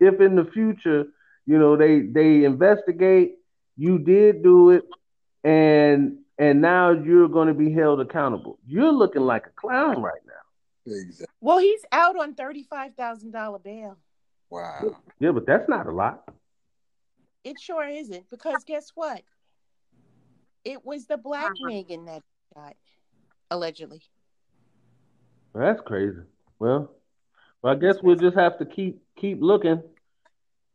[0.00, 1.06] If in the future,
[1.46, 3.36] you know, they they investigate,
[3.76, 4.84] you did do it,
[5.44, 8.58] and and now you're gonna be held accountable.
[8.66, 10.92] You're looking like a clown right now.
[10.92, 11.26] Exactly.
[11.40, 13.96] Well, he's out on thirty five thousand dollar bail.
[14.50, 14.96] Wow.
[15.18, 16.28] Yeah, but that's not a lot.
[17.44, 19.22] It sure isn't because guess what?
[20.64, 21.66] It was the black uh-huh.
[21.66, 22.22] Megan that
[22.54, 22.74] got
[23.50, 24.02] allegedly.
[25.52, 26.20] Well, that's crazy.
[26.58, 26.92] Well,
[27.62, 29.82] well, I guess we'll just have to keep keep looking.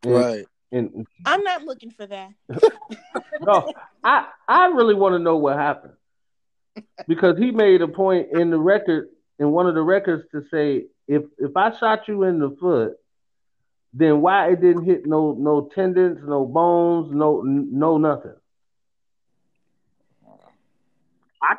[0.04, 0.46] And, right.
[0.72, 2.32] And I'm not looking for that.
[3.42, 3.72] no,
[4.04, 5.94] I I really want to know what happened
[7.08, 9.10] because he made a point in the record
[9.40, 12.98] in one of the records to say if if I shot you in the foot
[13.94, 18.36] then why it didn't hit no no tendons, no bones, no no nothing?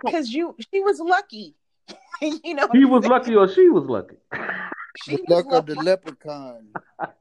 [0.04, 1.54] Because you she was lucky.
[2.20, 4.16] you know he was lucky or she was lucky.
[5.04, 6.68] she the luck of the leprechaun.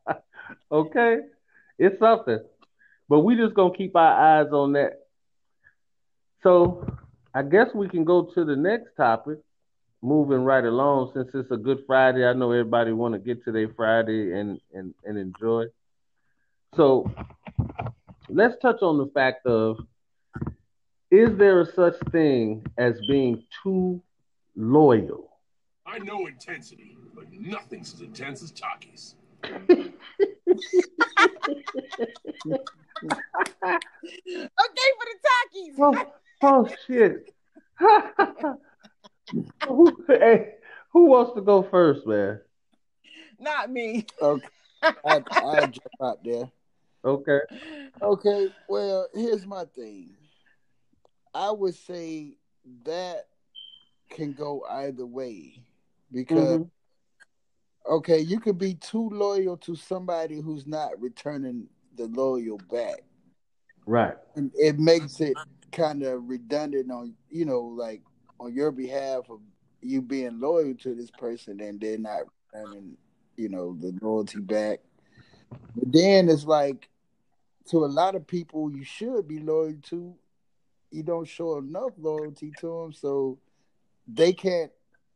[0.72, 1.20] okay,
[1.78, 2.40] it's something,
[3.08, 5.00] but we just gonna keep our eyes on that.
[6.44, 6.86] So,
[7.34, 9.40] I guess we can go to the next topic,
[10.02, 12.26] moving right along since it's a good Friday.
[12.26, 15.66] I know everybody want to get to their Friday and, and, and enjoy.
[16.76, 17.12] So
[18.30, 19.78] let's touch on the fact of
[21.10, 24.02] is there a such thing as being too
[24.56, 25.30] loyal?
[25.86, 29.16] I know intensity, but nothing's as intense as Takis.
[33.00, 35.76] Okay for the Takis.
[35.80, 37.34] Oh, oh shit.
[39.68, 40.54] who, hey,
[40.92, 42.40] who wants to go first, man?
[43.40, 44.06] Not me.
[44.22, 44.48] Okay,
[45.06, 46.50] I, I jump out there.
[47.06, 47.40] Okay.
[48.02, 50.16] Okay, well, here's my thing.
[51.34, 52.36] I would say
[52.84, 53.28] that
[54.10, 55.64] can go either way
[56.12, 56.70] because Mhm.
[57.90, 63.04] okay, you could be too loyal to somebody who's not returning the loyal back.
[63.86, 64.16] Right.
[64.36, 65.38] And it makes it
[65.72, 68.02] kind of redundant on you know, like
[68.40, 69.40] on your behalf of
[69.82, 72.22] you being loyal to this person and they're not
[72.54, 72.98] returning,
[73.36, 74.80] you know, the loyalty back.
[75.76, 76.90] But then it's like
[77.70, 80.16] to a lot of people you should be loyal to,
[80.92, 83.38] you don't show enough loyalty to them, so
[84.08, 84.72] they can't,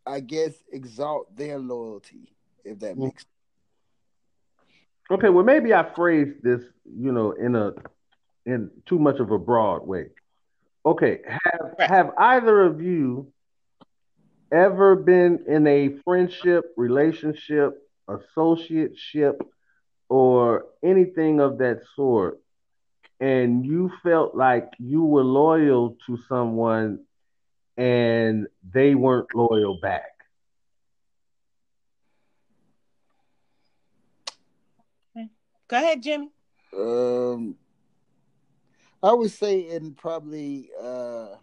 [0.05, 3.05] I guess, exalt their loyalty if that Mm.
[3.05, 3.26] makes.
[5.09, 7.74] Okay, well maybe I phrased this, you know, in a
[8.45, 10.07] in too much of a broad way.
[10.86, 11.89] Okay, have Right.
[11.89, 13.32] have either of you
[14.51, 17.77] ever been in a friendship, relationship,
[18.07, 19.39] associateship,
[20.09, 22.39] or anything of that sort,
[23.19, 26.99] and you felt like you were loyal to someone
[27.77, 30.11] and they weren't loyal back?
[35.67, 36.29] Go ahead, Jimmy.
[36.77, 37.55] Um,
[39.04, 41.36] I would say in probably uh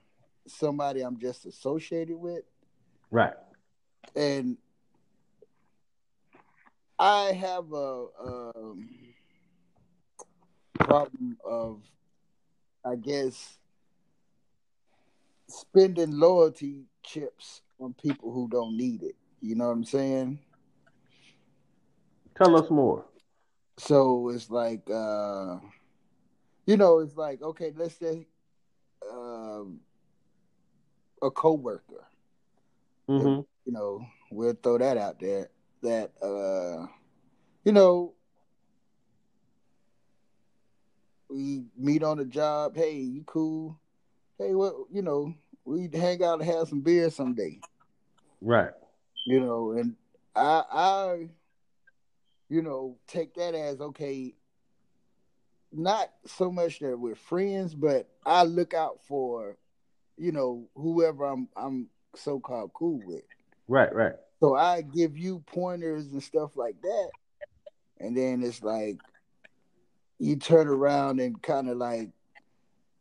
[0.46, 2.44] somebody I'm just associated with,
[3.10, 3.34] Right.
[4.16, 4.56] and
[6.98, 8.88] I have a um,
[10.80, 11.82] problem of,
[12.84, 13.58] I guess,
[15.48, 19.14] spending loyalty chips on people who don't need it.
[19.40, 20.40] You know what I'm saying?
[22.36, 23.04] Tell us more.
[23.76, 25.58] So it's like, uh,
[26.68, 28.28] you know, it's like, okay, let's say
[29.10, 29.80] um,
[31.22, 32.04] a coworker.
[33.08, 35.48] hmm you know, we'll throw that out there.
[35.82, 36.86] That uh
[37.64, 38.14] you know
[41.30, 43.78] we meet on the job, hey, you cool?
[44.38, 47.60] Hey, what you know, we hang out and have some beer someday.
[48.42, 48.72] Right.
[49.26, 49.96] You know, and
[50.36, 51.28] I I
[52.48, 54.34] you know, take that as okay,
[55.72, 59.56] not so much that we're friends, but I look out for,
[60.16, 63.22] you know, whoever I'm I'm so called cool with.
[63.68, 63.94] Right.
[63.94, 64.14] Right.
[64.40, 67.10] So I give you pointers and stuff like that.
[68.00, 68.98] And then it's like
[70.18, 72.10] you turn around and kind of like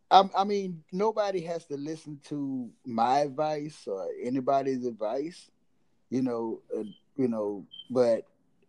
[0.10, 5.52] I, I mean, nobody has to listen to my advice or anybody's advice,
[6.10, 6.84] you know, uh,
[7.18, 8.26] you know, but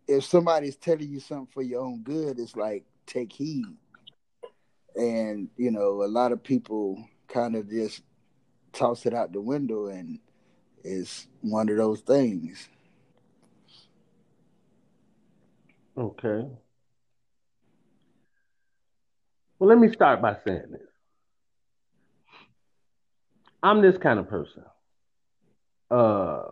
[0.07, 3.65] if somebody's telling you something for your own good, it's like take heed.
[4.95, 8.01] And, you know, a lot of people kind of just
[8.73, 10.19] toss it out the window and
[10.83, 12.67] it's one of those things.
[15.97, 16.47] Okay.
[19.57, 20.81] Well, let me start by saying this.
[23.61, 24.63] I'm this kind of person.
[25.91, 26.43] Uh,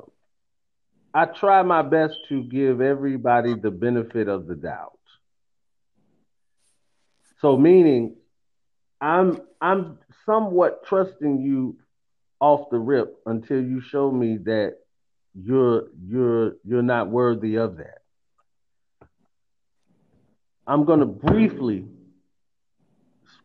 [1.14, 5.00] I try my best to give everybody the benefit of the doubt.
[7.40, 8.16] So, meaning,
[9.00, 11.78] I'm I'm somewhat trusting you
[12.40, 14.78] off the rip until you show me that
[15.34, 18.00] you're you're you're not worthy of that.
[20.68, 21.86] I'm going to briefly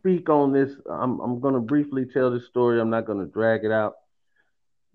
[0.03, 0.73] speak on this.
[0.91, 2.81] I'm, I'm going to briefly tell this story.
[2.81, 3.95] I'm not going to drag it out.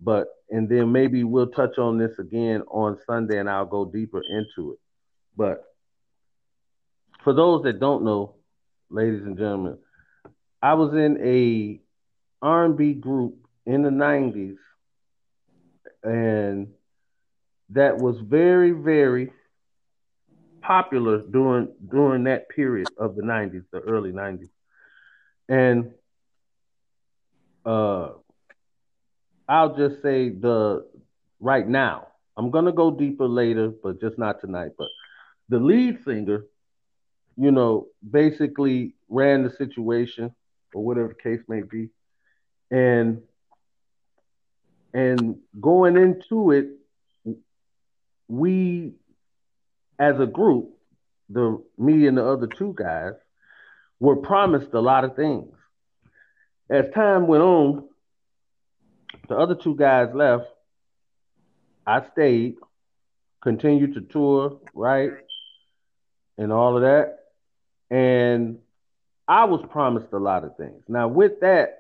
[0.02, 4.22] But, and then maybe we'll touch on this again on Sunday and I'll go deeper
[4.22, 4.80] into it.
[5.38, 5.64] But
[7.24, 8.36] for those that don't know,
[8.90, 9.78] ladies and gentlemen,
[10.68, 11.80] I was in a
[12.46, 14.58] R&B group in the 90s
[16.04, 16.68] and
[17.70, 19.32] that was very, very
[20.62, 24.50] popular during during that period of the 90s, the early 90s.
[25.48, 25.94] And
[27.66, 28.10] uh
[29.48, 30.86] I'll just say the
[31.40, 32.08] right now.
[32.36, 34.72] I'm gonna go deeper later, but just not tonight.
[34.78, 34.90] But
[35.48, 36.44] the lead singer,
[37.38, 40.36] you know, basically ran the situation
[40.74, 41.90] or whatever the case may be.
[42.70, 43.22] And
[44.94, 46.68] and going into it,
[48.28, 48.94] we
[50.00, 50.70] as a group,
[51.30, 53.14] the me and the other two guys,
[54.00, 55.54] were promised a lot of things.
[56.70, 57.88] As time went on,
[59.28, 60.46] the other two guys left.
[61.86, 62.56] I stayed,
[63.42, 65.12] continued to tour, right?
[66.38, 67.20] And all of that.
[67.90, 68.60] And
[69.28, 70.84] I was promised a lot of things.
[70.88, 71.80] Now, with that,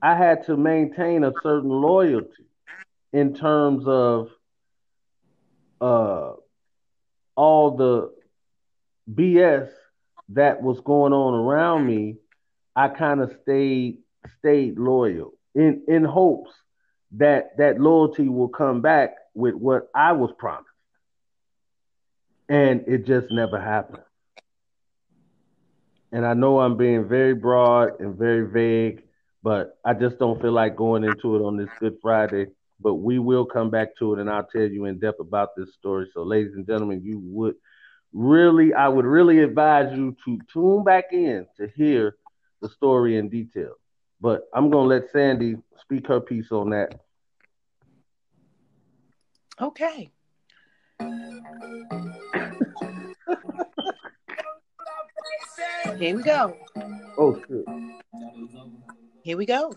[0.00, 2.46] I had to maintain a certain loyalty
[3.12, 4.28] in terms of
[5.80, 6.32] uh,
[7.36, 8.12] all the
[9.12, 9.68] BS
[10.30, 12.16] that was going on around me.
[12.74, 13.98] I kind of stayed
[14.38, 16.50] stayed loyal in in hopes
[17.12, 20.68] that that loyalty will come back with what I was promised,
[22.48, 24.02] and it just never happened.
[26.12, 29.02] And I know I'm being very broad and very vague,
[29.42, 32.48] but I just don't feel like going into it on this Good Friday.
[32.80, 35.72] But we will come back to it, and I'll tell you in depth about this
[35.74, 36.10] story.
[36.12, 37.54] So, ladies and gentlemen, you would
[38.12, 42.16] really, I would really advise you to tune back in to hear
[42.60, 43.74] the story in detail.
[44.20, 47.00] But I'm gonna let Sandy speak her piece on that.
[49.60, 50.10] Okay.
[55.98, 56.56] Here we go.
[57.18, 57.64] Oh shit.
[59.22, 59.74] Here we go.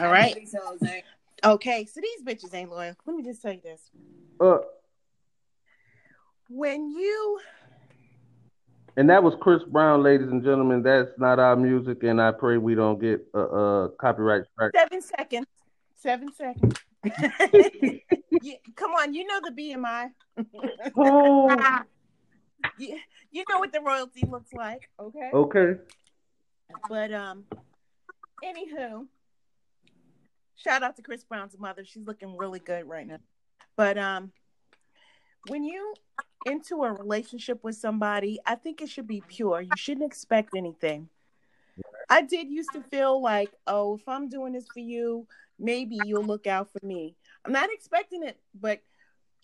[0.00, 0.36] All right.
[1.42, 2.94] Okay, so these bitches ain't loyal.
[3.06, 3.80] Let me just tell you this.
[4.40, 4.58] Uh,
[6.48, 7.40] When you
[8.96, 10.82] and that was Chris Brown, ladies and gentlemen.
[10.82, 14.72] That's not our music, and I pray we don't get a uh, uh, copyright strike.
[14.76, 15.46] seven seconds,
[15.94, 16.74] seven seconds.
[18.42, 20.10] Yeah, come on, you know the BMI.
[20.96, 21.82] Oh,
[22.78, 22.98] you,
[23.30, 25.30] you know what the royalty looks like, okay?
[25.34, 25.74] okay.
[26.88, 27.44] But um,
[28.42, 29.06] anywho,
[30.56, 31.84] shout out to Chris Brown's mother.
[31.84, 33.18] She's looking really good right now.
[33.76, 34.32] But um,
[35.48, 35.94] when you
[36.46, 39.60] into a relationship with somebody, I think it should be pure.
[39.60, 41.08] You shouldn't expect anything.
[42.08, 45.26] I did used to feel like, oh, if I'm doing this for you,
[45.60, 47.16] maybe you'll look out for me.
[47.44, 48.80] I'm not expecting it, but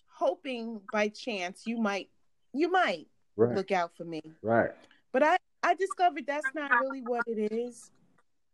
[0.07, 2.09] hoping by chance you might,
[2.53, 4.21] you might Right, look out for me.
[4.41, 4.71] right.
[5.13, 7.91] But I, I discovered that's not really what it is.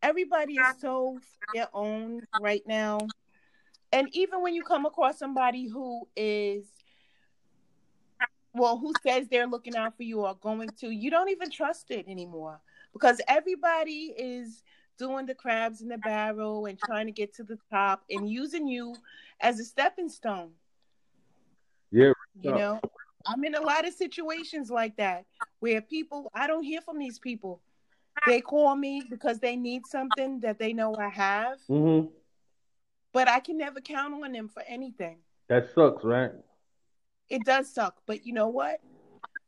[0.01, 1.18] Everybody is so
[1.53, 2.99] their own right now.
[3.93, 6.66] And even when you come across somebody who is,
[8.53, 11.91] well, who says they're looking out for you or going to, you don't even trust
[11.91, 12.59] it anymore
[12.91, 14.64] because everybody is
[14.97, 18.67] doing the crabs in the barrel and trying to get to the top and using
[18.67, 18.95] you
[19.39, 20.51] as a stepping stone.
[21.91, 22.57] Yeah, You Yeah.
[22.57, 22.81] know,
[23.25, 25.25] I'm in a lot of situations like that
[25.59, 27.61] where people, I don't hear from these people.
[28.25, 32.01] They call me because they need something that they know I have, hmm
[33.11, 35.19] but I can never count on them for anything.
[35.47, 36.31] That sucks, right?
[37.29, 38.81] It does suck, but you know what?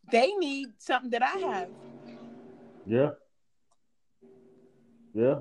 [0.09, 1.69] They need something that I have.
[2.85, 3.11] Yeah.
[5.15, 5.39] Yeah.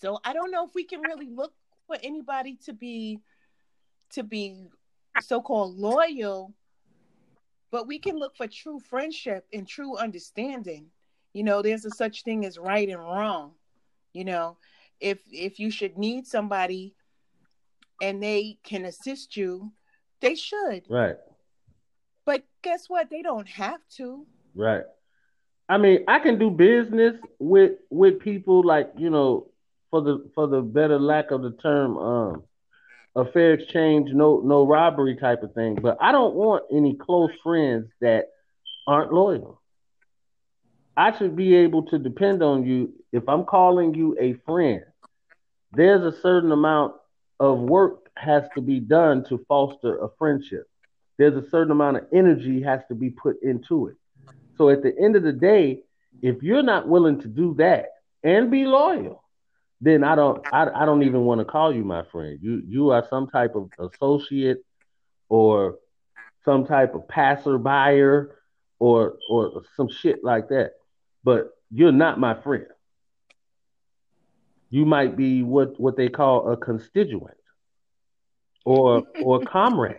[0.00, 1.52] So I don't know if we can really look
[1.86, 3.20] for anybody to be
[4.12, 4.66] to be
[5.20, 6.54] so-called loyal,
[7.70, 10.86] but we can look for true friendship and true understanding.
[11.32, 13.52] You know, there's a such thing as right and wrong.
[14.12, 14.56] You know,
[15.00, 16.94] if if you should need somebody
[18.00, 19.70] and they can assist you,
[20.20, 20.84] they should.
[20.88, 21.16] Right.
[22.24, 23.10] But guess what?
[23.10, 24.26] They don't have to.
[24.54, 24.84] Right.
[25.68, 29.48] I mean, I can do business with with people like you know,
[29.90, 32.42] for the for the better lack of the term, um,
[33.16, 35.76] a fair exchange, no no robbery type of thing.
[35.80, 38.26] But I don't want any close friends that
[38.86, 39.60] aren't loyal.
[40.96, 44.82] I should be able to depend on you if I'm calling you a friend.
[45.72, 46.94] There's a certain amount
[47.40, 50.66] of work has to be done to foster a friendship.
[51.18, 53.96] There's a certain amount of energy has to be put into it.
[54.56, 55.82] So at the end of the day,
[56.22, 57.86] if you're not willing to do that
[58.22, 59.22] and be loyal,
[59.80, 62.38] then I don't I, I don't even want to call you my friend.
[62.40, 64.64] You you are some type of associate
[65.28, 65.76] or
[66.44, 68.30] some type of passerby
[68.78, 70.72] or or some shit like that.
[71.24, 72.66] But you're not my friend.
[74.70, 77.36] You might be what what they call a constituent
[78.64, 79.96] or or comrade.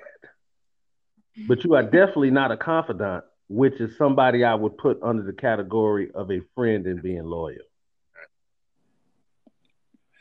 [1.48, 5.34] But you are definitely not a confidant, which is somebody I would put under the
[5.34, 7.58] category of a friend and being loyal.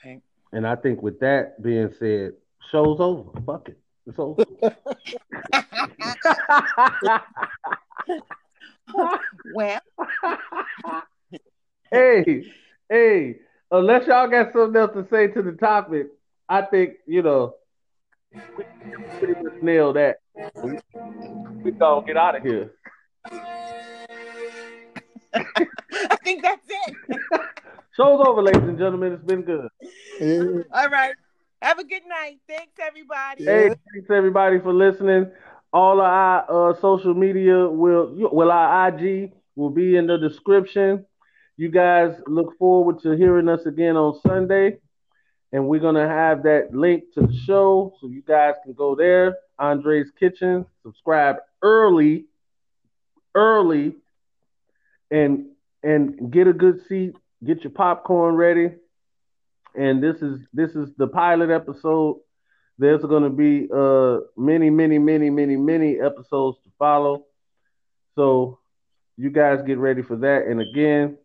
[0.04, 0.22] Right.
[0.52, 2.32] And I think with that being said,
[2.70, 3.30] show's over.
[3.44, 3.78] Fuck it.
[4.06, 4.44] It's over.
[9.54, 9.80] Well,
[11.92, 12.44] hey,
[12.88, 13.36] hey,
[13.70, 16.08] unless y'all got something else to say to the topic,
[16.48, 17.54] I think you know
[18.32, 18.40] we
[19.18, 20.16] pretty much nail that.
[20.62, 20.78] We,
[21.62, 22.72] we gonna get out of here.
[25.34, 26.94] I think that's it.
[27.96, 29.12] Show's over, ladies and gentlemen.
[29.12, 29.68] It's been good.
[30.20, 30.62] Yeah.
[30.72, 31.14] All right.
[31.62, 32.38] Have a good night.
[32.46, 33.44] Thanks, everybody.
[33.44, 35.30] Hey, thanks everybody for listening.
[35.72, 41.06] All of our uh, social media will, well, our IG will be in the description.
[41.56, 44.76] You guys look forward to hearing us again on Sunday,
[45.52, 49.36] and we're gonna have that link to the show so you guys can go there.
[49.58, 52.26] Andre's Kitchen, subscribe early,
[53.36, 53.94] early,
[55.10, 55.46] and
[55.82, 57.14] and get a good seat.
[57.44, 58.70] Get your popcorn ready.
[59.76, 62.20] And this is this is the pilot episode.
[62.78, 67.26] There's going to be uh many, many, many, many, many episodes to follow.
[68.16, 68.58] So
[69.16, 70.46] you guys get ready for that.
[70.46, 71.18] And again,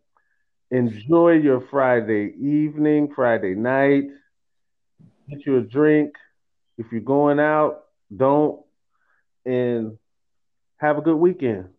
[0.70, 4.03] enjoy your Friday evening, Friday night.
[5.30, 6.16] Get you a drink.
[6.78, 7.84] If you're going out,
[8.16, 8.62] don't.
[9.45, 9.97] And
[10.78, 11.70] have a good weekend.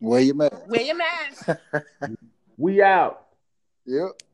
[0.00, 0.56] Wear your mask.
[0.66, 1.48] Wear your mask.
[2.58, 3.26] We out.
[3.86, 4.08] Yep.
[4.08, 4.29] Bye.